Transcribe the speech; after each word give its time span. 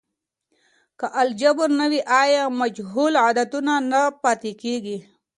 که 0.99 1.05
الجبر 1.21 1.69
نه 1.79 1.85
وي، 1.91 2.01
آیا 2.21 2.43
مجهول 2.59 3.13
عددونه 3.27 3.73
نه 3.91 4.01
پاتیږي؟ 4.21 4.97